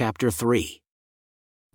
chapter 0.00 0.30
3. 0.30 0.80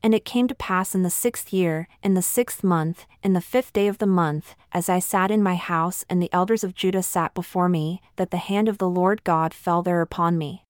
And 0.01 0.15
it 0.15 0.25
came 0.25 0.48
to 0.48 0.56
pass 0.56 0.96
in 0.96 1.04
the 1.04 1.12
sixth 1.12 1.54
year, 1.54 1.88
in 2.02 2.16
the 2.16 2.24
sixth 2.24 2.63
month, 2.63 3.05
in 3.21 3.33
the 3.33 3.40
fifth 3.40 3.71
day 3.71 3.88
of 3.88 4.00
the 4.00 4.08
month, 4.08 4.55
as 4.71 4.90
I 4.90 4.98
sat 4.98 5.29
in 5.29 5.44
my 5.44 5.54
house 5.54 6.04
and 6.09 6.20
the 6.20 6.33
elders 6.33 6.63
of 6.63 6.73
Judah 6.73 7.03
sat 7.03 7.35
before 7.35 7.69
me, 7.69 8.01
that 8.15 8.31
the 8.31 8.38
hand 8.38 8.67
of 8.67 8.79
the 8.79 8.89
Lord 8.89 9.23
God 9.23 9.53
fell 9.53 9.83
there 9.83 10.01
upon 10.01 10.39
me. 10.39 10.63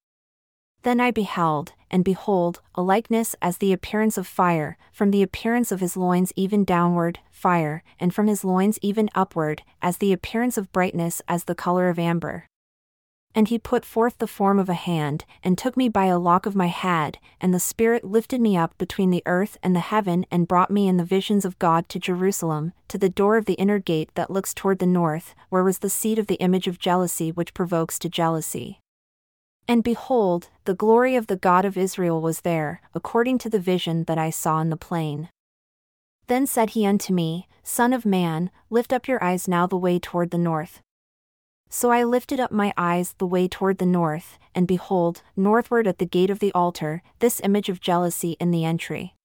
Then 0.83 0.99
I 0.99 1.11
beheld, 1.11 1.71
and 1.89 2.03
behold, 2.03 2.59
a 2.75 2.81
likeness 2.81 3.37
as 3.41 3.59
the 3.59 3.71
appearance 3.71 4.17
of 4.17 4.27
fire, 4.27 4.77
from 4.91 5.11
the 5.11 5.23
appearance 5.23 5.71
of 5.71 5.79
his 5.79 5.95
loins 5.95 6.33
even 6.35 6.65
downward, 6.65 7.19
fire, 7.31 7.83
and 7.97 8.13
from 8.13 8.27
his 8.27 8.43
loins 8.43 8.77
even 8.81 9.09
upward, 9.15 9.61
as 9.81 9.99
the 9.99 10.11
appearance 10.11 10.57
of 10.57 10.73
brightness 10.73 11.21
as 11.29 11.45
the 11.45 11.55
color 11.55 11.87
of 11.87 11.99
amber. 11.99 12.49
And 13.37 13.49
he 13.49 13.59
put 13.59 13.83
forth 13.83 14.17
the 14.17 14.27
form 14.27 14.57
of 14.57 14.69
a 14.69 14.73
hand, 14.73 15.25
and 15.43 15.57
took 15.57 15.75
me 15.75 15.89
by 15.89 16.05
a 16.05 16.17
lock 16.17 16.45
of 16.45 16.55
my 16.55 16.67
head, 16.67 17.19
and 17.41 17.53
the 17.53 17.59
Spirit 17.59 18.05
lifted 18.05 18.39
me 18.39 18.55
up 18.55 18.75
between 18.77 19.09
the 19.09 19.23
earth 19.25 19.57
and 19.61 19.75
the 19.75 19.81
heaven, 19.81 20.25
and 20.31 20.47
brought 20.47 20.71
me 20.71 20.87
in 20.87 20.95
the 20.95 21.03
visions 21.03 21.43
of 21.43 21.59
God 21.59 21.89
to 21.89 21.99
Jerusalem, 21.99 22.71
to 22.87 22.97
the 22.97 23.09
door 23.09 23.35
of 23.35 23.43
the 23.43 23.55
inner 23.55 23.77
gate 23.77 24.09
that 24.15 24.31
looks 24.31 24.53
toward 24.53 24.79
the 24.79 24.85
north, 24.85 25.35
where 25.49 25.65
was 25.65 25.79
the 25.79 25.89
seat 25.89 26.17
of 26.17 26.27
the 26.27 26.35
image 26.35 26.65
of 26.65 26.79
jealousy 26.79 27.29
which 27.29 27.53
provokes 27.53 27.99
to 27.99 28.09
jealousy. 28.09 28.79
And 29.67 29.83
behold, 29.83 30.49
the 30.63 30.73
glory 30.73 31.17
of 31.17 31.27
the 31.27 31.35
God 31.35 31.65
of 31.65 31.77
Israel 31.77 32.21
was 32.21 32.41
there, 32.41 32.81
according 32.93 33.39
to 33.39 33.49
the 33.49 33.59
vision 33.59 34.05
that 34.05 34.17
I 34.17 34.29
saw 34.29 34.61
in 34.61 34.69
the 34.69 34.77
plain. 34.77 35.27
Then 36.27 36.47
said 36.47 36.71
he 36.71 36.85
unto 36.85 37.13
me, 37.13 37.49
Son 37.63 37.91
of 37.91 38.05
man, 38.05 38.49
lift 38.69 38.93
up 38.93 39.09
your 39.09 39.21
eyes 39.21 39.47
now 39.47 39.67
the 39.67 39.75
way 39.75 39.99
toward 39.99 40.31
the 40.31 40.37
north. 40.37 40.81
So 41.69 41.91
I 41.91 42.03
lifted 42.03 42.39
up 42.39 42.51
my 42.51 42.73
eyes 42.77 43.15
the 43.17 43.25
way 43.25 43.47
toward 43.47 43.77
the 43.79 43.85
north, 43.85 44.37
and 44.53 44.67
behold, 44.67 45.21
northward 45.35 45.87
at 45.87 45.97
the 45.97 46.05
gate 46.05 46.29
of 46.29 46.39
the 46.39 46.51
altar, 46.53 47.01
this 47.19 47.41
image 47.43 47.69
of 47.69 47.81
jealousy 47.81 48.37
in 48.39 48.51
the 48.51 48.63
entry. 48.63 49.15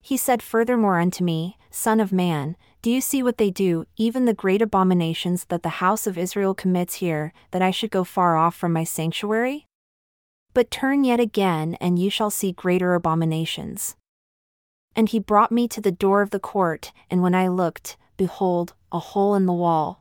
He 0.00 0.16
said 0.16 0.42
furthermore 0.42 1.00
unto 1.00 1.24
me, 1.24 1.58
Son 1.70 1.98
of 1.98 2.12
man, 2.12 2.56
do 2.80 2.90
you 2.90 3.00
see 3.00 3.22
what 3.22 3.38
they 3.38 3.50
do, 3.50 3.86
even 3.96 4.24
the 4.24 4.32
great 4.32 4.62
abominations 4.62 5.44
that 5.46 5.64
the 5.64 5.80
house 5.82 6.06
of 6.06 6.16
Israel 6.16 6.54
commits 6.54 6.94
here, 6.94 7.32
that 7.50 7.60
I 7.60 7.72
should 7.72 7.90
go 7.90 8.04
far 8.04 8.36
off 8.36 8.54
from 8.54 8.72
my 8.72 8.84
sanctuary? 8.84 9.66
But 10.54 10.70
turn 10.70 11.02
yet 11.02 11.18
again, 11.18 11.76
and 11.80 11.98
you 11.98 12.08
shall 12.08 12.30
see 12.30 12.52
greater 12.52 12.94
abominations. 12.94 13.96
And 14.94 15.08
he 15.08 15.18
brought 15.18 15.52
me 15.52 15.66
to 15.68 15.80
the 15.80 15.92
door 15.92 16.22
of 16.22 16.30
the 16.30 16.38
court, 16.38 16.92
and 17.10 17.20
when 17.20 17.34
I 17.34 17.48
looked, 17.48 17.96
behold, 18.16 18.74
a 18.92 19.00
hole 19.00 19.34
in 19.34 19.46
the 19.46 19.52
wall. 19.52 20.00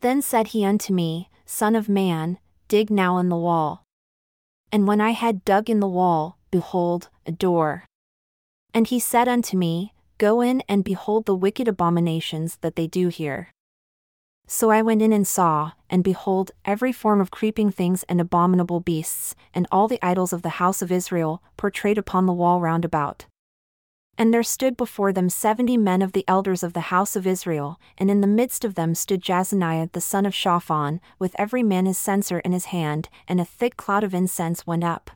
Then 0.00 0.22
said 0.22 0.48
he 0.48 0.64
unto 0.64 0.92
me, 0.92 1.28
Son 1.44 1.74
of 1.74 1.88
man, 1.88 2.38
dig 2.68 2.90
now 2.90 3.18
in 3.18 3.28
the 3.28 3.36
wall. 3.36 3.84
And 4.70 4.86
when 4.86 5.00
I 5.00 5.10
had 5.10 5.44
dug 5.44 5.68
in 5.68 5.80
the 5.80 5.88
wall, 5.88 6.38
behold, 6.50 7.08
a 7.26 7.32
door. 7.32 7.84
And 8.74 8.86
he 8.86 9.00
said 9.00 9.28
unto 9.28 9.56
me, 9.56 9.94
Go 10.18 10.40
in 10.40 10.62
and 10.68 10.84
behold 10.84 11.26
the 11.26 11.34
wicked 11.34 11.68
abominations 11.68 12.58
that 12.60 12.76
they 12.76 12.86
do 12.86 13.08
here. 13.08 13.50
So 14.46 14.70
I 14.70 14.82
went 14.82 15.02
in 15.02 15.12
and 15.12 15.26
saw, 15.26 15.72
and 15.90 16.02
behold, 16.02 16.52
every 16.64 16.90
form 16.90 17.20
of 17.20 17.30
creeping 17.30 17.70
things 17.70 18.02
and 18.08 18.20
abominable 18.20 18.80
beasts, 18.80 19.34
and 19.54 19.66
all 19.70 19.88
the 19.88 19.98
idols 20.02 20.32
of 20.32 20.42
the 20.42 20.58
house 20.58 20.80
of 20.80 20.90
Israel, 20.90 21.42
portrayed 21.56 21.98
upon 21.98 22.26
the 22.26 22.32
wall 22.32 22.60
round 22.60 22.84
about. 22.84 23.26
And 24.20 24.34
there 24.34 24.42
stood 24.42 24.76
before 24.76 25.12
them 25.12 25.30
seventy 25.30 25.76
men 25.76 26.02
of 26.02 26.10
the 26.10 26.24
elders 26.26 26.64
of 26.64 26.72
the 26.72 26.90
house 26.92 27.14
of 27.14 27.24
Israel, 27.24 27.78
and 27.96 28.10
in 28.10 28.20
the 28.20 28.26
midst 28.26 28.64
of 28.64 28.74
them 28.74 28.96
stood 28.96 29.22
Jaazaniah 29.22 29.92
the 29.92 30.00
son 30.00 30.26
of 30.26 30.34
Shaphan, 30.34 31.00
with 31.20 31.36
every 31.38 31.62
man 31.62 31.86
his 31.86 31.98
censer 31.98 32.40
in 32.40 32.50
his 32.50 32.66
hand, 32.66 33.08
and 33.28 33.40
a 33.40 33.44
thick 33.44 33.76
cloud 33.76 34.02
of 34.02 34.12
incense 34.12 34.66
went 34.66 34.82
up. 34.82 35.12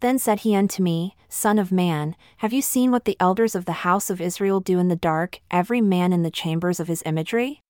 Then 0.00 0.18
said 0.18 0.40
he 0.40 0.56
unto 0.56 0.82
me, 0.82 1.14
Son 1.28 1.58
of 1.58 1.70
man, 1.70 2.16
have 2.38 2.54
you 2.54 2.62
seen 2.62 2.90
what 2.90 3.04
the 3.04 3.18
elders 3.20 3.54
of 3.54 3.66
the 3.66 3.84
house 3.84 4.08
of 4.08 4.20
Israel 4.20 4.60
do 4.60 4.78
in 4.78 4.88
the 4.88 4.96
dark, 4.96 5.40
every 5.50 5.82
man 5.82 6.14
in 6.14 6.22
the 6.22 6.30
chambers 6.30 6.80
of 6.80 6.88
his 6.88 7.02
imagery? 7.04 7.60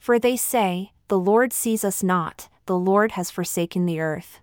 For 0.00 0.18
they 0.18 0.36
say, 0.36 0.92
The 1.06 1.18
Lord 1.18 1.52
sees 1.52 1.84
us 1.84 2.02
not, 2.02 2.48
the 2.66 2.76
Lord 2.76 3.12
has 3.12 3.30
forsaken 3.30 3.86
the 3.86 4.00
earth. 4.00 4.40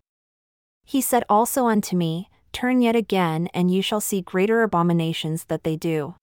He 0.85 1.01
said 1.01 1.25
also 1.29 1.67
unto 1.67 1.97
me, 1.97 2.29
Turn 2.51 2.81
yet 2.81 2.95
again, 2.95 3.49
and 3.53 3.69
you 3.69 3.81
shall 3.81 4.01
see 4.01 4.21
greater 4.21 4.63
abominations 4.63 5.45
that 5.45 5.63
they 5.63 5.75
do. 5.75 6.15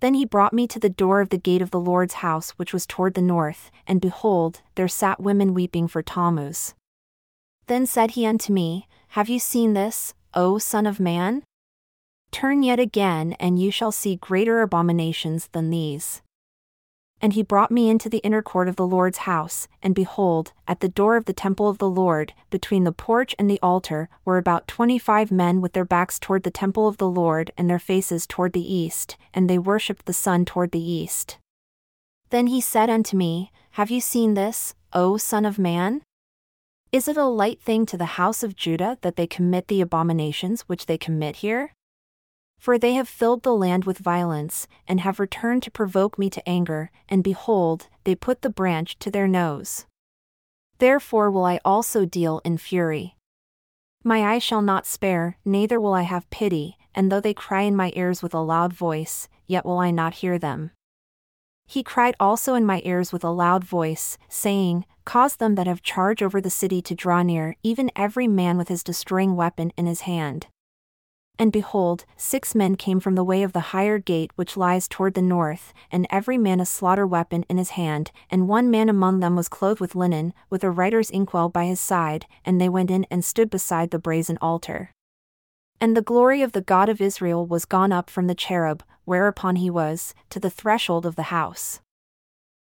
Then 0.00 0.14
he 0.14 0.24
brought 0.24 0.52
me 0.52 0.66
to 0.68 0.78
the 0.78 0.90
door 0.90 1.20
of 1.20 1.30
the 1.30 1.38
gate 1.38 1.62
of 1.62 1.70
the 1.70 1.80
Lord's 1.80 2.14
house 2.14 2.50
which 2.50 2.72
was 2.72 2.86
toward 2.86 3.14
the 3.14 3.22
north, 3.22 3.70
and 3.86 4.00
behold, 4.00 4.60
there 4.74 4.88
sat 4.88 5.20
women 5.20 5.54
weeping 5.54 5.88
for 5.88 6.02
Tammuz. 6.02 6.74
Then 7.66 7.86
said 7.86 8.12
he 8.12 8.26
unto 8.26 8.52
me, 8.52 8.86
Have 9.08 9.28
you 9.28 9.38
seen 9.38 9.72
this, 9.72 10.12
O 10.34 10.58
Son 10.58 10.86
of 10.86 11.00
Man? 11.00 11.42
Turn 12.30 12.62
yet 12.62 12.80
again, 12.80 13.34
and 13.40 13.58
you 13.58 13.70
shall 13.70 13.92
see 13.92 14.16
greater 14.16 14.60
abominations 14.60 15.48
than 15.52 15.70
these. 15.70 16.20
And 17.24 17.32
he 17.32 17.42
brought 17.42 17.70
me 17.70 17.88
into 17.88 18.10
the 18.10 18.18
inner 18.18 18.42
court 18.42 18.68
of 18.68 18.76
the 18.76 18.86
Lord's 18.86 19.24
house, 19.24 19.66
and 19.82 19.94
behold, 19.94 20.52
at 20.68 20.80
the 20.80 20.90
door 20.90 21.16
of 21.16 21.24
the 21.24 21.32
temple 21.32 21.70
of 21.70 21.78
the 21.78 21.88
Lord, 21.88 22.34
between 22.50 22.84
the 22.84 22.92
porch 22.92 23.34
and 23.38 23.48
the 23.48 23.58
altar, 23.62 24.10
were 24.26 24.36
about 24.36 24.68
twenty 24.68 24.98
five 24.98 25.30
men 25.30 25.62
with 25.62 25.72
their 25.72 25.86
backs 25.86 26.18
toward 26.18 26.42
the 26.42 26.50
temple 26.50 26.86
of 26.86 26.98
the 26.98 27.08
Lord 27.08 27.50
and 27.56 27.70
their 27.70 27.78
faces 27.78 28.26
toward 28.26 28.52
the 28.52 28.74
east, 28.74 29.16
and 29.32 29.48
they 29.48 29.58
worshipped 29.58 30.04
the 30.04 30.12
sun 30.12 30.44
toward 30.44 30.70
the 30.72 30.78
east. 30.78 31.38
Then 32.28 32.48
he 32.48 32.60
said 32.60 32.90
unto 32.90 33.16
me, 33.16 33.50
Have 33.70 33.90
you 33.90 34.02
seen 34.02 34.34
this, 34.34 34.74
O 34.92 35.16
Son 35.16 35.46
of 35.46 35.58
Man? 35.58 36.02
Is 36.92 37.08
it 37.08 37.16
a 37.16 37.24
light 37.24 37.58
thing 37.58 37.86
to 37.86 37.96
the 37.96 38.20
house 38.20 38.42
of 38.42 38.54
Judah 38.54 38.98
that 39.00 39.16
they 39.16 39.26
commit 39.26 39.68
the 39.68 39.80
abominations 39.80 40.68
which 40.68 40.84
they 40.84 40.98
commit 40.98 41.36
here? 41.36 41.72
For 42.58 42.78
they 42.78 42.94
have 42.94 43.08
filled 43.08 43.42
the 43.42 43.54
land 43.54 43.84
with 43.84 43.98
violence, 43.98 44.66
and 44.88 45.00
have 45.00 45.20
returned 45.20 45.62
to 45.64 45.70
provoke 45.70 46.18
me 46.18 46.30
to 46.30 46.48
anger, 46.48 46.90
and 47.08 47.22
behold, 47.22 47.88
they 48.04 48.14
put 48.14 48.42
the 48.42 48.50
branch 48.50 48.98
to 49.00 49.10
their 49.10 49.28
nose. 49.28 49.86
Therefore 50.78 51.30
will 51.30 51.44
I 51.44 51.60
also 51.64 52.04
deal 52.04 52.40
in 52.44 52.58
fury. 52.58 53.16
My 54.02 54.34
eye 54.34 54.38
shall 54.38 54.62
not 54.62 54.86
spare, 54.86 55.38
neither 55.44 55.80
will 55.80 55.94
I 55.94 56.02
have 56.02 56.28
pity, 56.30 56.76
and 56.94 57.10
though 57.10 57.20
they 57.20 57.34
cry 57.34 57.62
in 57.62 57.76
my 57.76 57.92
ears 57.96 58.22
with 58.22 58.34
a 58.34 58.40
loud 58.40 58.72
voice, 58.72 59.28
yet 59.46 59.64
will 59.64 59.78
I 59.78 59.90
not 59.90 60.14
hear 60.14 60.38
them. 60.38 60.72
He 61.66 61.82
cried 61.82 62.14
also 62.20 62.54
in 62.54 62.66
my 62.66 62.82
ears 62.84 63.12
with 63.12 63.24
a 63.24 63.30
loud 63.30 63.64
voice, 63.64 64.18
saying, 64.28 64.84
Cause 65.04 65.36
them 65.36 65.54
that 65.54 65.66
have 65.66 65.82
charge 65.82 66.22
over 66.22 66.40
the 66.40 66.50
city 66.50 66.82
to 66.82 66.94
draw 66.94 67.22
near, 67.22 67.56
even 67.62 67.90
every 67.96 68.28
man 68.28 68.58
with 68.58 68.68
his 68.68 68.84
destroying 68.84 69.36
weapon 69.36 69.72
in 69.76 69.86
his 69.86 70.02
hand. 70.02 70.46
And 71.38 71.50
behold, 71.50 72.04
six 72.16 72.54
men 72.54 72.76
came 72.76 73.00
from 73.00 73.16
the 73.16 73.24
way 73.24 73.42
of 73.42 73.52
the 73.52 73.74
higher 73.74 73.98
gate 73.98 74.30
which 74.36 74.56
lies 74.56 74.86
toward 74.86 75.14
the 75.14 75.22
north, 75.22 75.72
and 75.90 76.06
every 76.08 76.38
man 76.38 76.60
a 76.60 76.66
slaughter 76.66 77.06
weapon 77.06 77.44
in 77.48 77.58
his 77.58 77.70
hand, 77.70 78.12
and 78.30 78.48
one 78.48 78.70
man 78.70 78.88
among 78.88 79.18
them 79.18 79.34
was 79.34 79.48
clothed 79.48 79.80
with 79.80 79.96
linen, 79.96 80.32
with 80.48 80.62
a 80.62 80.70
writer's 80.70 81.10
inkwell 81.10 81.48
by 81.48 81.64
his 81.64 81.80
side, 81.80 82.26
and 82.44 82.60
they 82.60 82.68
went 82.68 82.90
in 82.90 83.04
and 83.10 83.24
stood 83.24 83.50
beside 83.50 83.90
the 83.90 83.98
brazen 83.98 84.38
altar. 84.40 84.92
And 85.80 85.96
the 85.96 86.02
glory 86.02 86.40
of 86.40 86.52
the 86.52 86.60
God 86.60 86.88
of 86.88 87.00
Israel 87.00 87.44
was 87.44 87.64
gone 87.64 87.90
up 87.90 88.08
from 88.08 88.28
the 88.28 88.34
cherub, 88.36 88.84
whereupon 89.04 89.56
he 89.56 89.70
was, 89.70 90.14
to 90.30 90.38
the 90.38 90.50
threshold 90.50 91.04
of 91.04 91.16
the 91.16 91.24
house. 91.24 91.80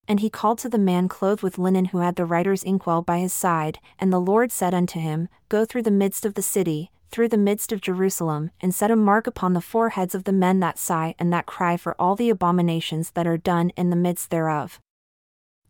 And 0.08 0.20
he 0.20 0.30
called 0.30 0.58
to 0.58 0.68
the 0.70 0.78
man 0.78 1.08
clothed 1.08 1.42
with 1.42 1.58
linen 1.58 1.86
who 1.86 1.98
had 1.98 2.16
the 2.16 2.24
writer's 2.24 2.64
inkwell 2.64 3.02
by 3.02 3.18
his 3.18 3.34
side, 3.34 3.78
and 3.98 4.10
the 4.10 4.18
Lord 4.18 4.50
said 4.50 4.72
unto 4.72 4.98
him, 4.98 5.28
Go 5.50 5.66
through 5.66 5.82
the 5.82 5.90
midst 5.90 6.24
of 6.24 6.34
the 6.34 6.42
city, 6.42 6.90
through 7.12 7.28
the 7.28 7.36
midst 7.38 7.70
of 7.70 7.80
Jerusalem, 7.80 8.50
and 8.60 8.74
set 8.74 8.90
a 8.90 8.96
mark 8.96 9.26
upon 9.26 9.52
the 9.52 9.60
foreheads 9.60 10.14
of 10.14 10.24
the 10.24 10.32
men 10.32 10.58
that 10.60 10.78
sigh 10.78 11.14
and 11.18 11.32
that 11.32 11.46
cry 11.46 11.76
for 11.76 11.94
all 12.00 12.16
the 12.16 12.30
abominations 12.30 13.10
that 13.10 13.26
are 13.26 13.36
done 13.36 13.70
in 13.76 13.90
the 13.90 13.96
midst 13.96 14.30
thereof. 14.30 14.80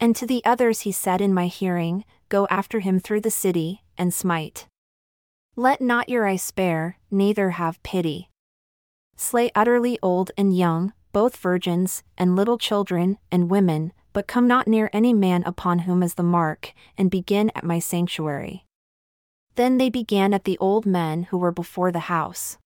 And 0.01 0.17
to 0.17 0.27
the 0.27 0.45
others 0.45 0.81
he 0.81 0.93
said 0.93 1.21
in 1.21 1.35
my 1.35 1.49
hearing, 1.49 2.05
Go 2.29 2.47
after 2.49 2.81
him 2.81 2.99
through 2.99 3.21
the 3.21 3.31
city, 3.31 3.83
and 3.99 4.15
smite. 4.15 4.67
Let 5.55 5.83
not 5.83 6.09
your 6.09 6.27
eye 6.27 6.37
spare, 6.37 6.97
neither 7.11 7.51
have 7.51 7.83
pity. 7.83 8.31
Slay 9.17 9.51
utterly 9.55 9.99
old 10.03 10.31
and 10.39 10.57
young, 10.57 10.95
both 11.13 11.37
virgins, 11.37 12.03
and 12.17 12.35
little 12.35 12.57
children, 12.57 13.19
and 13.31 13.51
women, 13.51 13.93
but 14.13 14.27
come 14.27 14.47
not 14.47 14.67
near 14.67 14.89
any 14.93 15.13
man 15.13 15.43
upon 15.45 15.81
whom 15.81 16.03
is 16.03 16.15
the 16.15 16.23
mark, 16.23 16.73
and 16.97 17.11
begin 17.11 17.51
at 17.55 17.65
my 17.65 17.79
sanctuary. 17.79 18.65
Then 19.57 19.79
they 19.79 19.91
began 19.91 20.33
at 20.33 20.45
the 20.45 20.59
old 20.59 20.87
men 20.87 21.25
who 21.25 21.39
were 21.39 21.53
before 21.53 21.93
the 21.93 22.09
house. 22.11 22.59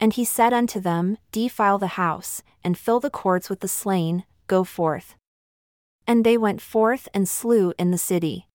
And 0.00 0.12
he 0.12 0.24
said 0.24 0.52
unto 0.52 0.80
them, 0.80 1.18
Defile 1.32 1.78
the 1.78 1.98
house, 1.98 2.42
and 2.62 2.76
fill 2.76 3.00
the 3.00 3.10
courts 3.10 3.48
with 3.48 3.60
the 3.60 3.68
slain, 3.68 4.24
go 4.46 4.64
forth. 4.64 5.14
And 6.06 6.24
they 6.24 6.36
went 6.36 6.60
forth 6.60 7.08
and 7.14 7.28
slew 7.28 7.72
in 7.78 7.90
the 7.90 7.98
city. 7.98 8.48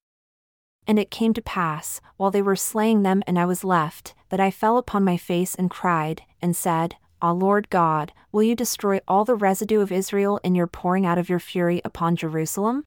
And 0.86 1.00
it 1.00 1.12
came 1.12 1.34
to 1.34 1.42
pass, 1.42 2.02
while 2.18 2.32
they 2.32 2.42
were 2.42 2.56
slaying 2.56 3.04
them 3.04 3.24
and 3.26 3.40
I 3.40 3.46
was 3.46 3.64
left, 3.64 4.14
that 4.30 4.40
I 4.40 4.52
fell 4.52 4.78
upon 4.78 5.04
my 5.04 5.18
face 5.18 5.56
and 5.56 5.70
cried, 5.70 6.24
and 6.42 6.56
said, 6.56 6.96
Ah 7.22 7.32
Lord 7.32 7.70
God, 7.70 8.14
will 8.32 8.44
you 8.44 8.56
destroy 8.56 9.00
all 9.08 9.26
the 9.26 9.36
residue 9.36 9.82
of 9.82 9.92
Israel 9.92 10.40
in 10.44 10.56
your 10.56 10.68
pouring 10.68 11.06
out 11.06 11.18
of 11.18 11.30
your 11.30 11.40
fury 11.40 11.82
upon 11.84 12.16
Jerusalem? 12.16 12.86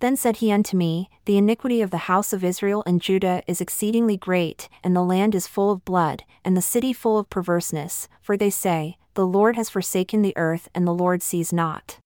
Then 0.00 0.16
said 0.16 0.36
he 0.36 0.52
unto 0.52 0.76
me, 0.76 1.08
The 1.24 1.38
iniquity 1.38 1.80
of 1.80 1.90
the 1.90 2.06
house 2.08 2.32
of 2.32 2.44
Israel 2.44 2.82
and 2.86 3.00
Judah 3.00 3.42
is 3.46 3.60
exceedingly 3.60 4.16
great, 4.16 4.68
and 4.84 4.94
the 4.94 5.02
land 5.02 5.34
is 5.34 5.46
full 5.46 5.70
of 5.70 5.84
blood, 5.84 6.24
and 6.44 6.56
the 6.56 6.62
city 6.62 6.92
full 6.92 7.18
of 7.18 7.30
perverseness, 7.30 8.08
for 8.20 8.36
they 8.36 8.50
say, 8.50 8.98
The 9.14 9.26
Lord 9.26 9.56
has 9.56 9.70
forsaken 9.70 10.22
the 10.22 10.36
earth, 10.36 10.68
and 10.74 10.86
the 10.86 10.94
Lord 10.94 11.22
sees 11.22 11.52
not. 11.52 11.98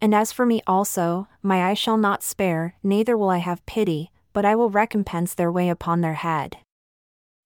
And 0.00 0.14
as 0.14 0.32
for 0.32 0.44
me 0.44 0.60
also, 0.66 1.28
my 1.42 1.64
eye 1.64 1.74
shall 1.74 1.96
not 1.96 2.22
spare, 2.22 2.74
neither 2.82 3.16
will 3.16 3.30
I 3.30 3.38
have 3.38 3.64
pity, 3.66 4.10
but 4.32 4.44
I 4.44 4.54
will 4.54 4.70
recompense 4.70 5.34
their 5.34 5.50
way 5.50 5.68
upon 5.68 6.02
their 6.02 6.14
head. 6.14 6.58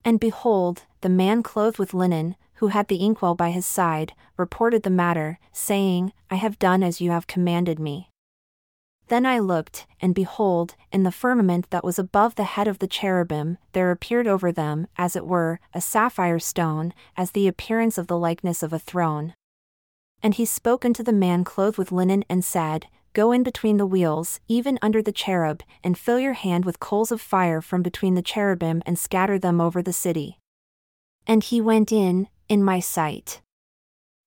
And 0.05 0.19
behold, 0.19 0.83
the 1.01 1.09
man 1.09 1.43
clothed 1.43 1.79
with 1.79 1.95
linen, 1.95 2.37
who 2.55 2.69
had 2.69 2.89
the 2.89 3.03
inkwell 3.05 3.35
by 3.35 3.51
his 3.51 3.65
side, 3.65 4.13
reported 4.37 4.83
the 4.83 4.91
matter, 4.91 5.39
saying, 5.53 6.13
I 6.31 6.35
have 6.35 6.59
done 6.59 6.83
as 6.83 7.01
you 7.01 7.11
have 7.13 7.27
commanded 7.27 7.79
me. 7.79 8.11
Then 9.09 9.27
I 9.27 9.39
looked, 9.39 9.87
and 10.01 10.15
behold, 10.15 10.75
in 10.91 11.03
the 11.03 11.13
firmament 11.13 11.71
that 11.71 11.85
was 11.85 11.99
above 11.99 12.35
the 12.35 12.45
head 12.45 12.69
of 12.69 12.79
the 12.79 12.87
cherubim, 12.87 13.59
there 13.73 13.91
appeared 13.91 14.27
over 14.27 14.51
them, 14.51 14.87
as 14.97 15.17
it 15.17 15.27
were, 15.27 15.61
a 15.75 15.81
sapphire 15.81 16.39
stone, 16.39 16.95
as 17.17 17.33
the 17.33 17.49
appearance 17.49 17.99
of 17.99 18.07
the 18.07 18.19
likeness 18.19 18.63
of 18.63 18.73
a 18.73 18.79
throne. 18.79 19.35
And 20.23 20.35
he 20.35 20.45
spoke 20.45 20.85
unto 20.85 21.03
the 21.03 21.13
man 21.13 21.45
clothed 21.45 21.79
with 21.79 21.93
linen 21.93 22.25
and 22.29 22.45
said, 22.45 22.87
Go 23.13 23.33
in 23.33 23.43
between 23.43 23.77
the 23.77 23.87
wheels, 23.87 24.41
even 24.49 24.79
under 24.81 25.03
the 25.03 25.13
cherub, 25.13 25.63
and 25.85 25.99
fill 25.99 26.19
your 26.19 26.33
hand 26.33 26.65
with 26.65 26.81
coals 26.81 27.13
of 27.13 27.21
fire 27.21 27.61
from 27.61 27.83
between 27.83 28.15
the 28.15 28.23
cherubim 28.23 28.83
and 28.87 28.99
scatter 28.99 29.39
them 29.39 29.61
over 29.61 29.83
the 29.83 29.93
city. 29.93 30.39
And 31.27 31.45
he 31.45 31.61
went 31.61 31.93
in, 31.93 32.29
in 32.49 32.65
my 32.65 32.81
sight. 32.81 33.43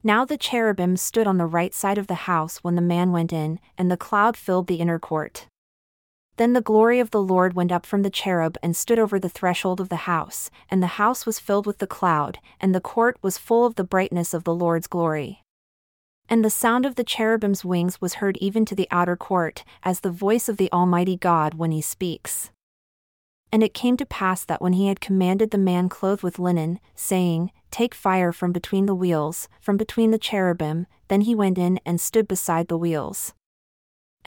Now 0.06 0.24
the 0.24 0.38
cherubim 0.38 0.98
stood 0.98 1.26
on 1.26 1.40
the 1.40 1.48
right 1.48 1.74
side 1.74 1.98
of 1.98 2.06
the 2.06 2.30
house 2.30 2.58
when 2.58 2.76
the 2.76 2.82
man 2.84 3.12
went 3.12 3.34
in, 3.34 3.60
and 3.76 3.90
the 3.90 3.98
cloud 3.98 4.38
filled 4.38 4.68
the 4.68 4.76
inner 4.76 5.00
court. 5.00 5.48
Then 6.38 6.54
the 6.54 6.62
glory 6.62 7.00
of 7.00 7.10
the 7.10 7.24
Lord 7.24 7.56
went 7.56 7.72
up 7.72 7.88
from 7.88 8.04
the 8.04 8.12
cherub 8.12 8.56
and 8.62 8.76
stood 8.76 9.00
over 9.00 9.18
the 9.18 9.30
threshold 9.30 9.82
of 9.82 9.90
the 9.90 10.06
house, 10.06 10.52
and 10.70 10.84
the 10.84 11.02
house 11.02 11.26
was 11.26 11.40
filled 11.40 11.66
with 11.66 11.80
the 11.80 11.88
cloud, 11.88 12.38
and 12.62 12.76
the 12.76 12.80
court 12.80 13.18
was 13.24 13.40
full 13.40 13.66
of 13.66 13.78
the 13.78 13.84
brightness 13.84 14.36
of 14.36 14.44
the 14.44 14.54
Lord's 14.54 14.86
glory. 14.86 15.42
And 16.30 16.46
the 16.46 16.52
sound 16.52 16.86
of 16.86 16.94
the 16.94 17.04
cherubim's 17.04 17.66
wings 17.66 18.00
was 18.00 18.16
heard 18.16 18.38
even 18.38 18.64
to 18.66 18.76
the 18.76 18.88
outer 18.92 19.16
court, 19.16 19.64
as 19.82 20.02
the 20.02 20.12
voice 20.12 20.48
of 20.48 20.58
the 20.58 20.72
Almighty 20.72 21.18
God 21.18 21.56
when 21.56 21.72
he 21.72 21.82
speaks. 21.82 22.52
And 23.52 23.64
it 23.64 23.74
came 23.74 23.96
to 23.98 24.06
pass 24.06 24.44
that 24.46 24.62
when 24.62 24.74
he 24.74 24.88
had 24.88 25.00
commanded 25.00 25.52
the 25.52 25.58
man 25.58 25.90
clothed 25.90 26.24
with 26.24 26.40
linen, 26.40 26.80
saying, 26.96 27.52
Take 27.72 27.94
fire 27.94 28.32
from 28.32 28.52
between 28.52 28.86
the 28.86 28.96
wheels, 28.96 29.48
from 29.60 29.78
between 29.78 30.12
the 30.12 30.18
cherubim, 30.18 30.88
then 31.08 31.22
he 31.22 31.36
went 31.36 31.58
in 31.58 31.80
and 31.86 32.00
stood 32.02 32.28
beside 32.28 32.68
the 32.68 32.78
wheels. 32.78 33.34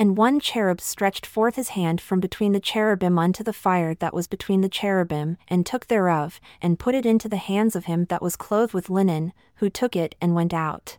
And 0.01 0.17
one 0.17 0.39
cherub 0.39 0.81
stretched 0.81 1.27
forth 1.27 1.57
his 1.57 1.71
hand 1.71 2.01
from 2.01 2.21
between 2.21 2.53
the 2.53 2.61
cherubim 2.61 3.19
unto 3.19 3.43
the 3.43 3.53
fire 3.53 3.95
that 3.95 4.15
was 4.15 4.29
between 4.29 4.61
the 4.61 4.69
cherubim, 4.69 5.37
and 5.49 5.67
took 5.67 5.89
thereof, 5.89 6.41
and 6.63 6.79
put 6.79 6.95
it 6.95 7.05
into 7.05 7.29
the 7.29 7.37
hands 7.37 7.75
of 7.75 7.87
him 7.87 8.05
that 8.05 8.23
was 8.23 8.37
clothed 8.37 8.73
with 8.73 8.91
linen, 8.91 9.33
who 9.57 9.69
took 9.69 9.97
it 9.97 10.15
and 10.21 10.37
went 10.37 10.55
out. 10.55 10.99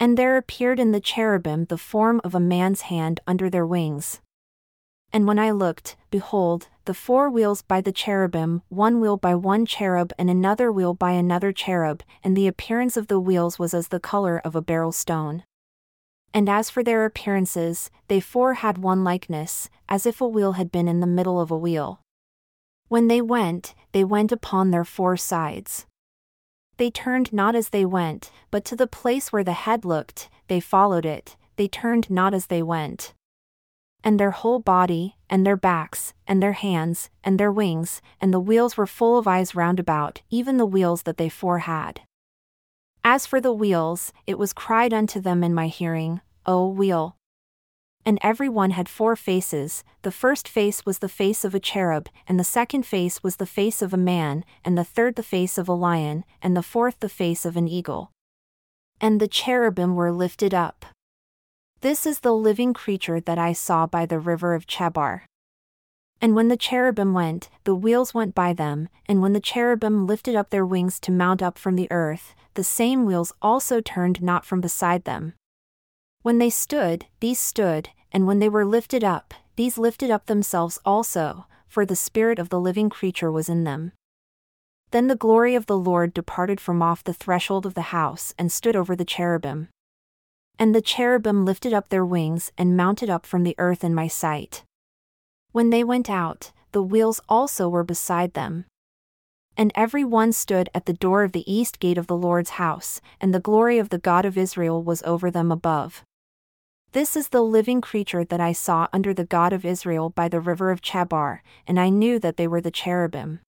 And 0.00 0.16
there 0.16 0.38
appeared 0.38 0.80
in 0.80 0.92
the 0.92 1.00
cherubim 1.00 1.66
the 1.66 1.76
form 1.76 2.22
of 2.24 2.34
a 2.34 2.40
man's 2.40 2.82
hand 2.82 3.20
under 3.26 3.50
their 3.50 3.66
wings. 3.66 4.22
And 5.12 5.26
when 5.26 5.38
I 5.38 5.50
looked, 5.50 5.96
behold, 6.10 6.68
the 6.84 6.94
four 6.94 7.28
wheels 7.28 7.62
by 7.62 7.80
the 7.80 7.92
cherubim, 7.92 8.62
one 8.68 9.00
wheel 9.00 9.16
by 9.16 9.34
one 9.34 9.66
cherub 9.66 10.12
and 10.18 10.30
another 10.30 10.70
wheel 10.70 10.94
by 10.94 11.12
another 11.12 11.52
cherub, 11.52 12.02
and 12.22 12.36
the 12.36 12.46
appearance 12.46 12.96
of 12.96 13.08
the 13.08 13.18
wheels 13.18 13.58
was 13.58 13.74
as 13.74 13.88
the 13.88 13.98
color 13.98 14.40
of 14.44 14.54
a 14.54 14.62
beryl 14.62 14.92
stone. 14.92 15.42
And 16.32 16.48
as 16.48 16.70
for 16.70 16.84
their 16.84 17.04
appearances, 17.04 17.90
they 18.06 18.20
four 18.20 18.54
had 18.54 18.78
one 18.78 19.02
likeness, 19.02 19.68
as 19.88 20.06
if 20.06 20.20
a 20.20 20.28
wheel 20.28 20.52
had 20.52 20.70
been 20.70 20.86
in 20.86 21.00
the 21.00 21.06
middle 21.08 21.40
of 21.40 21.50
a 21.50 21.58
wheel. 21.58 22.00
When 22.86 23.08
they 23.08 23.20
went, 23.20 23.74
they 23.90 24.04
went 24.04 24.30
upon 24.30 24.70
their 24.70 24.84
four 24.84 25.16
sides. 25.16 25.86
They 26.76 26.90
turned 26.90 27.32
not 27.32 27.56
as 27.56 27.70
they 27.70 27.84
went, 27.84 28.30
but 28.52 28.64
to 28.66 28.76
the 28.76 28.86
place 28.86 29.32
where 29.32 29.44
the 29.44 29.52
head 29.52 29.84
looked, 29.84 30.30
they 30.46 30.60
followed 30.60 31.04
it, 31.04 31.36
they 31.56 31.66
turned 31.66 32.08
not 32.10 32.32
as 32.32 32.46
they 32.46 32.62
went 32.62 33.12
and 34.02 34.18
their 34.18 34.30
whole 34.30 34.58
body, 34.58 35.16
and 35.28 35.46
their 35.46 35.56
backs, 35.56 36.14
and 36.26 36.42
their 36.42 36.52
hands, 36.52 37.10
and 37.22 37.38
their 37.38 37.52
wings, 37.52 38.00
and 38.20 38.32
the 38.32 38.40
wheels 38.40 38.76
were 38.76 38.86
full 38.86 39.18
of 39.18 39.26
eyes 39.26 39.54
round 39.54 39.78
about, 39.78 40.22
even 40.30 40.56
the 40.56 40.66
wheels 40.66 41.02
that 41.02 41.16
they 41.16 41.28
four 41.28 41.60
had. 41.60 42.00
As 43.02 43.26
for 43.26 43.40
the 43.40 43.52
wheels, 43.52 44.12
it 44.26 44.38
was 44.38 44.52
cried 44.52 44.92
unto 44.92 45.20
them 45.20 45.42
in 45.42 45.54
my 45.54 45.68
hearing, 45.68 46.20
O 46.46 46.68
wheel. 46.68 47.16
And 48.04 48.18
every 48.22 48.48
one 48.48 48.70
had 48.70 48.88
four 48.88 49.14
faces, 49.14 49.84
the 50.02 50.10
first 50.10 50.48
face 50.48 50.86
was 50.86 50.98
the 50.98 51.08
face 51.08 51.44
of 51.44 51.54
a 51.54 51.60
cherub, 51.60 52.08
and 52.26 52.40
the 52.40 52.44
second 52.44 52.86
face 52.86 53.22
was 53.22 53.36
the 53.36 53.46
face 53.46 53.82
of 53.82 53.92
a 53.92 53.98
man, 53.98 54.44
and 54.64 54.76
the 54.76 54.84
third 54.84 55.16
the 55.16 55.22
face 55.22 55.58
of 55.58 55.68
a 55.68 55.74
lion, 55.74 56.24
and 56.42 56.56
the 56.56 56.62
fourth 56.62 57.00
the 57.00 57.08
face 57.08 57.44
of 57.44 57.56
an 57.56 57.68
eagle. 57.68 58.10
And 59.00 59.20
the 59.20 59.28
cherubim 59.28 59.94
were 59.94 60.12
lifted 60.12 60.54
up. 60.54 60.86
This 61.82 62.04
is 62.04 62.20
the 62.20 62.34
living 62.34 62.74
creature 62.74 63.20
that 63.20 63.38
I 63.38 63.54
saw 63.54 63.86
by 63.86 64.04
the 64.04 64.18
river 64.18 64.52
of 64.52 64.66
Chebar. 64.66 65.22
And 66.20 66.34
when 66.34 66.48
the 66.48 66.56
cherubim 66.58 67.14
went, 67.14 67.48
the 67.64 67.74
wheels 67.74 68.12
went 68.12 68.34
by 68.34 68.52
them, 68.52 68.90
and 69.06 69.22
when 69.22 69.32
the 69.32 69.40
cherubim 69.40 70.06
lifted 70.06 70.34
up 70.34 70.50
their 70.50 70.66
wings 70.66 71.00
to 71.00 71.10
mount 71.10 71.42
up 71.42 71.56
from 71.56 71.76
the 71.76 71.90
earth, 71.90 72.34
the 72.52 72.62
same 72.62 73.06
wheels 73.06 73.32
also 73.40 73.80
turned 73.80 74.20
not 74.20 74.44
from 74.44 74.60
beside 74.60 75.04
them. 75.04 75.32
When 76.20 76.36
they 76.36 76.50
stood, 76.50 77.06
these 77.20 77.40
stood, 77.40 77.88
and 78.12 78.26
when 78.26 78.40
they 78.40 78.50
were 78.50 78.66
lifted 78.66 79.02
up, 79.02 79.32
these 79.56 79.78
lifted 79.78 80.10
up 80.10 80.26
themselves 80.26 80.78
also, 80.84 81.46
for 81.66 81.86
the 81.86 81.96
spirit 81.96 82.38
of 82.38 82.50
the 82.50 82.60
living 82.60 82.90
creature 82.90 83.32
was 83.32 83.48
in 83.48 83.64
them. 83.64 83.92
Then 84.90 85.06
the 85.06 85.16
glory 85.16 85.54
of 85.54 85.64
the 85.64 85.78
Lord 85.78 86.12
departed 86.12 86.60
from 86.60 86.82
off 86.82 87.02
the 87.02 87.14
threshold 87.14 87.64
of 87.64 87.72
the 87.72 87.88
house 87.96 88.34
and 88.38 88.52
stood 88.52 88.76
over 88.76 88.94
the 88.94 89.06
cherubim. 89.06 89.68
And 90.60 90.74
the 90.74 90.82
cherubim 90.82 91.46
lifted 91.46 91.72
up 91.72 91.88
their 91.88 92.04
wings 92.04 92.52
and 92.58 92.76
mounted 92.76 93.08
up 93.08 93.24
from 93.24 93.44
the 93.44 93.54
earth 93.56 93.82
in 93.82 93.94
my 93.94 94.06
sight. 94.06 94.62
When 95.52 95.70
they 95.70 95.82
went 95.82 96.10
out, 96.10 96.52
the 96.72 96.82
wheels 96.82 97.20
also 97.30 97.66
were 97.66 97.82
beside 97.82 98.34
them. 98.34 98.66
And 99.56 99.72
every 99.74 100.04
one 100.04 100.32
stood 100.32 100.68
at 100.74 100.84
the 100.84 100.92
door 100.92 101.24
of 101.24 101.32
the 101.32 101.50
east 101.50 101.80
gate 101.80 101.96
of 101.96 102.08
the 102.08 102.16
Lord's 102.16 102.50
house, 102.50 103.00
and 103.22 103.32
the 103.32 103.40
glory 103.40 103.78
of 103.78 103.88
the 103.88 103.98
God 103.98 104.26
of 104.26 104.36
Israel 104.36 104.82
was 104.82 105.02
over 105.04 105.30
them 105.30 105.50
above. 105.50 106.04
This 106.92 107.16
is 107.16 107.28
the 107.28 107.42
living 107.42 107.80
creature 107.80 108.24
that 108.24 108.40
I 108.40 108.52
saw 108.52 108.86
under 108.92 109.14
the 109.14 109.24
God 109.24 109.54
of 109.54 109.64
Israel 109.64 110.10
by 110.10 110.28
the 110.28 110.40
river 110.40 110.70
of 110.70 110.82
Chebar, 110.82 111.40
and 111.66 111.80
I 111.80 111.88
knew 111.88 112.18
that 112.18 112.36
they 112.36 112.46
were 112.46 112.60
the 112.60 112.70
cherubim. 112.70 113.40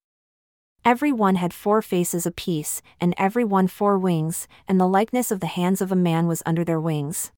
Every 0.84 1.12
one 1.12 1.36
had 1.36 1.54
four 1.54 1.80
faces 1.80 2.26
apiece, 2.26 2.82
and 3.00 3.14
every 3.16 3.44
one 3.44 3.68
four 3.68 3.96
wings, 3.98 4.48
and 4.66 4.80
the 4.80 4.88
likeness 4.88 5.30
of 5.30 5.38
the 5.38 5.46
hands 5.46 5.80
of 5.80 5.92
a 5.92 5.96
man 5.96 6.26
was 6.26 6.42
under 6.44 6.64
their 6.64 6.80
wings. 6.80 7.30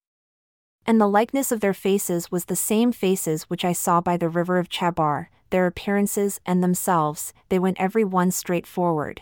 And 0.87 0.99
the 0.99 1.07
likeness 1.07 1.51
of 1.51 1.59
their 1.59 1.73
faces 1.73 2.31
was 2.31 2.45
the 2.45 2.55
same 2.55 2.91
faces 2.91 3.43
which 3.43 3.63
I 3.63 3.71
saw 3.71 4.01
by 4.01 4.17
the 4.17 4.29
river 4.29 4.57
of 4.57 4.69
Chebar, 4.69 5.29
their 5.51 5.67
appearances 5.67 6.41
and 6.45 6.63
themselves, 6.63 7.33
they 7.49 7.59
went 7.59 7.79
every 7.79 8.03
one 8.03 8.31
straight 8.31 8.65
forward. 8.65 9.21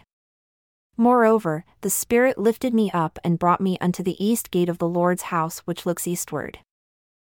Moreover, 0.95 1.65
the 1.81 1.89
Spirit 1.89 2.37
lifted 2.37 2.73
me 2.73 2.91
up 2.91 3.19
and 3.23 3.39
brought 3.39 3.59
me 3.59 3.77
unto 3.81 4.03
the 4.03 4.23
east 4.23 4.51
gate 4.51 4.69
of 4.69 4.77
the 4.77 4.87
Lord's 4.87 5.23
house 5.23 5.59
which 5.59 5.85
looks 5.85 6.07
eastward. 6.07 6.59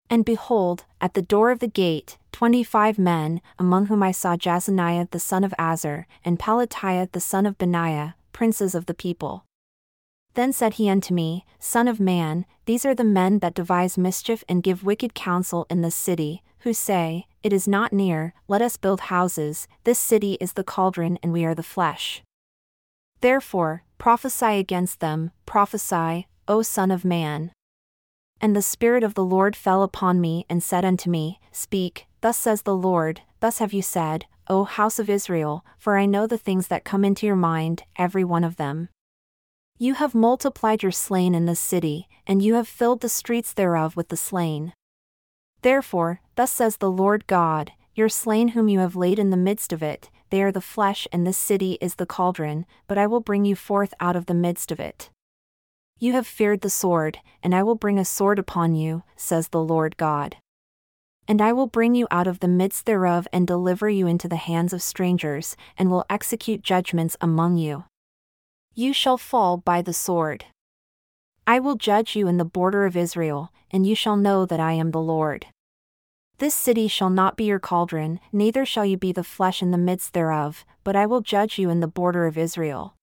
And 0.10 0.26
behold, 0.26 0.86
at 1.02 1.14
the 1.14 1.22
door 1.22 1.52
of 1.52 1.60
the 1.60 1.68
gate, 1.68 2.18
twenty 2.32 2.64
five 2.64 3.00
men, 3.00 3.42
among 3.58 3.88
whom 3.88 4.04
I 4.04 4.12
saw 4.12 4.36
Jaazaniah 4.36 5.10
the 5.12 5.20
son 5.20 5.44
of 5.44 5.54
Azur, 5.58 6.06
and 6.24 6.40
Pelatiah 6.40 7.12
the 7.12 7.20
son 7.20 7.46
of 7.46 7.58
Benaiah, 7.58 8.16
princes 8.32 8.76
of 8.76 8.86
the 8.86 8.94
people. 8.94 9.46
Then 10.36 10.52
said 10.52 10.76
he 10.76 10.90
unto 10.90 11.14
me, 11.14 11.46
Son 11.60 11.88
of 11.88 12.00
man, 12.00 12.46
these 12.66 12.86
are 12.86 12.96
the 12.96 13.04
men 13.04 13.40
that 13.40 13.54
devise 13.54 13.98
mischief 13.98 14.44
and 14.50 14.64
give 14.64 14.84
wicked 14.84 15.14
counsel 15.14 15.68
in 15.70 15.82
this 15.82 15.96
city, 15.96 16.44
who 16.60 16.74
say, 16.74 17.28
It 17.44 17.54
is 17.54 17.68
not 17.68 17.94
near, 17.94 18.34
let 18.48 18.62
us 18.62 18.78
build 18.78 19.02
houses, 19.02 19.68
this 19.84 20.00
city 20.00 20.38
is 20.42 20.54
the 20.54 20.64
cauldron 20.64 21.20
and 21.22 21.32
we 21.32 21.46
are 21.46 21.56
the 21.56 21.62
flesh. 21.62 22.24
Therefore, 23.22 23.84
prophesy 23.98 24.58
against 24.58 25.00
them, 25.00 25.32
prophesy, 25.46 26.28
O 26.48 26.62
Son 26.62 26.90
of 26.92 27.06
man. 27.06 27.52
And 28.44 28.58
the 28.58 28.62
Spirit 28.62 29.06
of 29.06 29.14
the 29.14 29.24
Lord 29.24 29.56
fell 29.56 29.84
upon 29.84 30.20
me 30.20 30.46
and 30.50 30.62
said 30.62 30.84
unto 30.84 31.10
me, 31.10 31.40
Speak, 31.54 32.08
thus 32.20 32.38
says 32.38 32.64
the 32.64 32.76
Lord, 32.76 33.22
thus 33.40 33.60
have 33.60 33.72
you 33.72 33.82
said, 33.82 34.26
O 34.50 34.66
house 34.66 35.00
of 35.00 35.10
Israel, 35.10 35.64
for 35.78 35.98
I 35.98 36.06
know 36.06 36.28
the 36.28 36.38
things 36.38 36.68
that 36.68 36.84
come 36.84 37.06
into 37.06 37.26
your 37.26 37.38
mind, 37.38 37.84
every 37.96 38.26
one 38.26 38.44
of 38.44 38.58
them. 38.58 38.90
You 39.78 39.94
have 39.94 40.14
multiplied 40.14 40.84
your 40.84 40.92
slain 40.92 41.34
in 41.34 41.46
this 41.46 41.62
city, 41.62 42.10
and 42.28 42.42
you 42.42 42.56
have 42.56 42.68
filled 42.68 43.00
the 43.00 43.08
streets 43.08 43.54
thereof 43.54 43.96
with 43.96 44.10
the 44.10 44.18
slain. 44.18 44.74
Therefore, 45.62 46.20
thus 46.36 46.52
says 46.52 46.76
the 46.76 46.92
Lord 46.92 47.28
God, 47.28 47.72
your 47.96 48.10
slain 48.10 48.50
whom 48.50 48.68
you 48.68 48.80
have 48.80 48.98
laid 48.98 49.20
in 49.20 49.30
the 49.30 49.38
midst 49.38 49.72
of 49.72 49.82
it, 49.82 50.10
they 50.32 50.44
are 50.44 50.52
the 50.52 50.60
flesh, 50.60 51.08
and 51.14 51.26
this 51.26 51.38
city 51.38 51.78
is 51.80 51.96
the 51.96 52.06
cauldron, 52.06 52.66
but 52.88 52.98
I 52.98 53.08
will 53.08 53.22
bring 53.22 53.46
you 53.46 53.56
forth 53.56 53.94
out 54.02 54.18
of 54.18 54.26
the 54.26 54.34
midst 54.34 54.70
of 54.70 54.82
it. 54.82 55.12
You 56.04 56.12
have 56.12 56.28
feared 56.28 56.60
the 56.60 56.70
sword, 56.70 57.20
and 57.42 57.56
I 57.56 57.64
will 57.64 57.76
bring 57.76 57.98
a 57.98 58.04
sword 58.04 58.38
upon 58.38 58.76
you, 58.76 59.04
says 59.16 59.48
the 59.48 59.64
Lord 59.64 59.96
God. 59.96 60.36
And 61.30 61.42
I 61.42 61.54
will 61.54 61.66
bring 61.66 61.96
you 61.96 62.10
out 62.12 62.28
of 62.28 62.42
the 62.42 62.50
midst 62.50 62.86
thereof 62.86 63.26
and 63.32 63.48
deliver 63.48 63.90
you 63.90 64.06
into 64.06 64.28
the 64.28 64.36
hands 64.36 64.74
of 64.74 64.82
strangers, 64.82 65.56
and 65.78 65.90
will 65.90 66.04
execute 66.10 66.62
judgments 66.62 67.16
among 67.22 67.56
you. 67.56 67.86
You 68.76 68.92
shall 68.92 69.18
fall 69.18 69.56
by 69.56 69.82
the 69.82 69.94
sword. 69.94 70.44
I 71.48 71.60
will 71.60 71.76
judge 71.76 72.18
you 72.18 72.28
in 72.28 72.36
the 72.36 72.44
border 72.44 72.86
of 72.86 72.98
Israel, 72.98 73.54
and 73.72 73.88
you 73.88 73.96
shall 73.96 74.18
know 74.18 74.46
that 74.46 74.60
I 74.60 74.74
am 74.74 74.92
the 74.92 75.00
Lord. 75.00 75.46
This 76.38 76.54
city 76.54 76.90
shall 76.90 77.12
not 77.12 77.38
be 77.38 77.46
your 77.46 77.60
cauldron, 77.60 78.20
neither 78.34 78.66
shall 78.66 78.86
you 78.86 78.98
be 78.98 79.14
the 79.14 79.24
flesh 79.24 79.62
in 79.62 79.72
the 79.72 79.78
midst 79.78 80.12
thereof, 80.12 80.66
but 80.84 80.98
I 80.98 81.06
will 81.06 81.22
judge 81.22 81.58
you 81.58 81.70
in 81.70 81.80
the 81.80 81.88
border 81.88 82.28
of 82.28 82.38
Israel. 82.38 82.94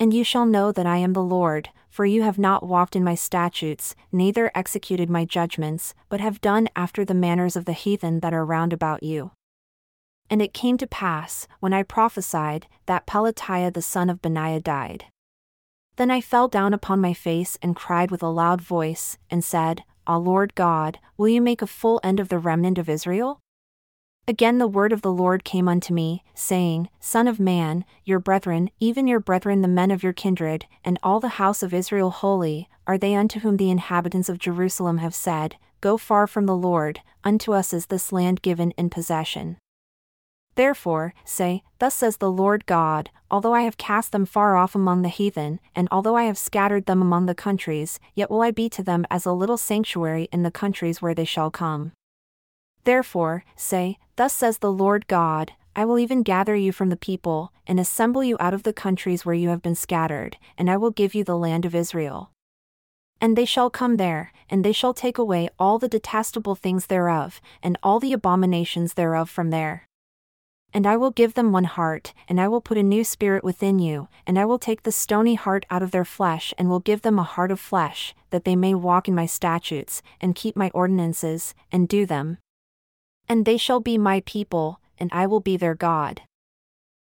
And 0.00 0.14
you 0.14 0.22
shall 0.22 0.46
know 0.46 0.70
that 0.70 0.86
I 0.86 0.98
am 0.98 1.12
the 1.12 1.22
Lord, 1.22 1.70
for 1.90 2.06
you 2.06 2.22
have 2.22 2.38
not 2.38 2.66
walked 2.66 2.94
in 2.94 3.02
my 3.02 3.16
statutes, 3.16 3.96
neither 4.12 4.52
executed 4.54 5.10
my 5.10 5.24
judgments, 5.24 5.94
but 6.08 6.20
have 6.20 6.40
done 6.40 6.68
after 6.76 7.04
the 7.04 7.14
manners 7.14 7.56
of 7.56 7.64
the 7.64 7.72
heathen 7.72 8.20
that 8.20 8.32
are 8.32 8.44
round 8.44 8.72
about 8.72 9.02
you. 9.02 9.32
And 10.30 10.40
it 10.40 10.54
came 10.54 10.76
to 10.78 10.86
pass, 10.86 11.48
when 11.58 11.72
I 11.72 11.82
prophesied, 11.82 12.66
that 12.86 13.06
Pelatiah 13.06 13.72
the 13.72 13.82
son 13.82 14.08
of 14.08 14.22
Benaiah 14.22 14.60
died. 14.60 15.06
Then 15.96 16.10
I 16.12 16.20
fell 16.20 16.46
down 16.46 16.72
upon 16.72 17.00
my 17.00 17.12
face 17.12 17.58
and 17.60 17.74
cried 17.74 18.12
with 18.12 18.22
a 18.22 18.28
loud 18.28 18.60
voice, 18.60 19.18
and 19.30 19.42
said, 19.42 19.82
Ah 20.06 20.16
Lord 20.16 20.54
God, 20.54 21.00
will 21.16 21.28
you 21.28 21.40
make 21.40 21.60
a 21.60 21.66
full 21.66 21.98
end 22.04 22.20
of 22.20 22.28
the 22.28 22.38
remnant 22.38 22.78
of 22.78 22.88
Israel? 22.88 23.40
Again 24.28 24.58
the 24.58 24.68
word 24.68 24.92
of 24.92 25.00
the 25.00 25.10
Lord 25.10 25.42
came 25.42 25.68
unto 25.68 25.94
me, 25.94 26.22
saying, 26.34 26.90
Son 27.00 27.26
of 27.26 27.40
man, 27.40 27.86
your 28.04 28.18
brethren, 28.18 28.68
even 28.78 29.06
your 29.06 29.20
brethren 29.20 29.62
the 29.62 29.68
men 29.68 29.90
of 29.90 30.02
your 30.02 30.12
kindred, 30.12 30.66
and 30.84 30.98
all 31.02 31.18
the 31.18 31.40
house 31.40 31.62
of 31.62 31.72
Israel 31.72 32.10
wholly, 32.10 32.68
are 32.86 32.98
they 32.98 33.14
unto 33.14 33.40
whom 33.40 33.56
the 33.56 33.70
inhabitants 33.70 34.28
of 34.28 34.38
Jerusalem 34.38 34.98
have 34.98 35.14
said, 35.14 35.56
Go 35.80 35.96
far 35.96 36.26
from 36.26 36.44
the 36.44 36.54
Lord, 36.54 37.00
unto 37.24 37.54
us 37.54 37.72
is 37.72 37.86
this 37.86 38.12
land 38.12 38.42
given 38.42 38.72
in 38.72 38.90
possession. 38.90 39.56
Therefore, 40.56 41.14
say, 41.24 41.62
Thus 41.78 41.94
says 41.94 42.18
the 42.18 42.30
Lord 42.30 42.66
God, 42.66 43.08
although 43.30 43.54
I 43.54 43.62
have 43.62 43.78
cast 43.78 44.12
them 44.12 44.26
far 44.26 44.56
off 44.56 44.74
among 44.74 45.00
the 45.00 45.08
heathen, 45.08 45.58
and 45.74 45.88
although 45.90 46.16
I 46.16 46.24
have 46.24 46.36
scattered 46.36 46.84
them 46.84 47.00
among 47.00 47.24
the 47.24 47.34
countries, 47.34 47.98
yet 48.14 48.30
will 48.30 48.42
I 48.42 48.50
be 48.50 48.68
to 48.70 48.82
them 48.82 49.06
as 49.10 49.24
a 49.24 49.32
little 49.32 49.56
sanctuary 49.56 50.28
in 50.30 50.42
the 50.42 50.50
countries 50.50 51.00
where 51.00 51.14
they 51.14 51.24
shall 51.24 51.50
come. 51.50 51.92
Therefore, 52.84 53.44
say, 53.56 53.98
Thus 54.16 54.34
says 54.34 54.58
the 54.58 54.72
Lord 54.72 55.06
God, 55.06 55.52
I 55.76 55.84
will 55.84 55.98
even 55.98 56.22
gather 56.22 56.56
you 56.56 56.72
from 56.72 56.88
the 56.88 56.96
people, 56.96 57.52
and 57.66 57.78
assemble 57.78 58.24
you 58.24 58.36
out 58.40 58.54
of 58.54 58.64
the 58.64 58.72
countries 58.72 59.24
where 59.24 59.34
you 59.34 59.50
have 59.50 59.62
been 59.62 59.76
scattered, 59.76 60.36
and 60.56 60.68
I 60.68 60.76
will 60.76 60.90
give 60.90 61.14
you 61.14 61.22
the 61.22 61.38
land 61.38 61.64
of 61.64 61.74
Israel. 61.74 62.32
And 63.20 63.36
they 63.36 63.44
shall 63.44 63.70
come 63.70 63.96
there, 63.96 64.32
and 64.50 64.64
they 64.64 64.72
shall 64.72 64.94
take 64.94 65.18
away 65.18 65.48
all 65.58 65.78
the 65.78 65.88
detestable 65.88 66.54
things 66.54 66.86
thereof, 66.86 67.40
and 67.62 67.78
all 67.82 68.00
the 68.00 68.12
abominations 68.12 68.94
thereof 68.94 69.30
from 69.30 69.50
there. 69.50 69.88
And 70.74 70.86
I 70.86 70.96
will 70.96 71.10
give 71.10 71.34
them 71.34 71.52
one 71.52 71.64
heart, 71.64 72.12
and 72.28 72.40
I 72.40 72.48
will 72.48 72.60
put 72.60 72.76
a 72.76 72.82
new 72.82 73.02
spirit 73.02 73.42
within 73.42 73.78
you, 73.78 74.08
and 74.26 74.38
I 74.38 74.44
will 74.44 74.58
take 74.58 74.82
the 74.82 74.92
stony 74.92 75.34
heart 75.34 75.64
out 75.70 75.82
of 75.82 75.92
their 75.92 76.04
flesh, 76.04 76.52
and 76.58 76.68
will 76.68 76.80
give 76.80 77.02
them 77.02 77.18
a 77.18 77.22
heart 77.22 77.50
of 77.50 77.60
flesh, 77.60 78.14
that 78.30 78.44
they 78.44 78.56
may 78.56 78.74
walk 78.74 79.08
in 79.08 79.14
my 79.14 79.26
statutes, 79.26 80.02
and 80.20 80.34
keep 80.34 80.56
my 80.56 80.70
ordinances, 80.74 81.54
and 81.72 81.88
do 81.88 82.04
them. 82.04 82.38
And 83.28 83.44
they 83.44 83.56
shall 83.56 83.80
be 83.80 83.98
my 83.98 84.22
people, 84.24 84.80
and 84.98 85.10
I 85.12 85.26
will 85.26 85.40
be 85.40 85.56
their 85.56 85.74
God. 85.74 86.22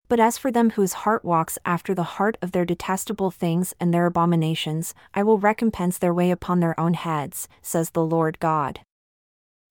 But 0.08 0.20
as 0.20 0.38
for 0.38 0.50
them 0.50 0.70
whose 0.70 1.04
heart 1.04 1.24
walks 1.24 1.58
after 1.64 1.94
the 1.94 2.02
heart 2.02 2.36
of 2.42 2.52
their 2.52 2.64
detestable 2.64 3.30
things 3.30 3.74
and 3.80 3.92
their 3.92 4.06
abominations, 4.06 4.94
I 5.14 5.22
will 5.22 5.38
recompense 5.38 5.98
their 5.98 6.14
way 6.14 6.30
upon 6.30 6.60
their 6.60 6.78
own 6.78 6.94
heads, 6.94 7.48
says 7.62 7.90
the 7.90 8.04
Lord 8.04 8.38
God. 8.38 8.80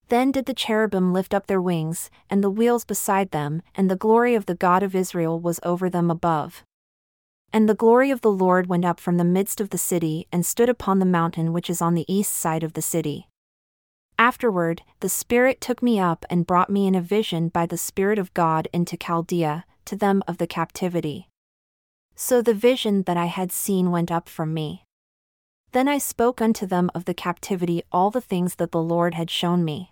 Then 0.10 0.32
did 0.32 0.46
the 0.46 0.54
cherubim 0.54 1.14
lift 1.14 1.34
up 1.34 1.48
their 1.48 1.62
wings, 1.62 2.10
and 2.30 2.44
the 2.44 2.50
wheels 2.50 2.84
beside 2.84 3.32
them, 3.32 3.62
and 3.74 3.90
the 3.90 3.96
glory 3.96 4.36
of 4.36 4.48
the 4.48 4.56
God 4.56 4.84
of 4.84 4.96
Israel 4.96 5.40
was 5.40 5.60
over 5.64 5.90
them 5.90 6.12
above. 6.12 6.64
And 7.52 7.70
the 7.70 7.76
glory 7.76 8.10
of 8.10 8.22
the 8.22 8.32
Lord 8.32 8.68
went 8.68 8.84
up 8.84 9.00
from 9.00 9.18
the 9.18 9.24
midst 9.24 9.62
of 9.62 9.70
the 9.70 9.78
city 9.78 10.28
and 10.32 10.46
stood 10.46 10.70
upon 10.70 11.00
the 11.00 11.06
mountain 11.06 11.54
which 11.54 11.70
is 11.70 11.82
on 11.82 11.94
the 11.94 12.12
east 12.12 12.34
side 12.34 12.64
of 12.64 12.74
the 12.74 12.82
city. 12.82 13.28
Afterward, 14.24 14.84
the 15.02 15.10
Spirit 15.10 15.60
took 15.60 15.84
me 15.84 16.00
up 16.00 16.26
and 16.30 16.48
brought 16.48 16.70
me 16.70 16.88
in 16.88 16.96
a 16.96 17.02
vision 17.02 17.50
by 17.50 17.66
the 17.66 17.76
Spirit 17.78 18.18
of 18.18 18.34
God 18.34 18.70
into 18.72 18.96
Chaldea, 18.96 19.66
to 19.84 19.98
them 19.98 20.24
of 20.30 20.38
the 20.38 20.48
captivity. 20.48 21.28
So 22.16 22.42
the 22.42 22.54
vision 22.54 23.04
that 23.04 23.18
I 23.18 23.26
had 23.26 23.52
seen 23.52 23.92
went 23.92 24.14
up 24.14 24.30
from 24.30 24.54
me. 24.54 24.86
Then 25.74 25.90
I 25.90 25.98
spoke 25.98 26.42
unto 26.42 26.66
them 26.66 26.90
of 26.96 27.04
the 27.04 27.14
captivity 27.14 27.84
all 27.92 28.12
the 28.12 28.22
things 28.22 28.56
that 28.56 28.72
the 28.72 28.82
Lord 28.82 29.14
had 29.14 29.30
shown 29.30 29.66
me. 29.66 29.92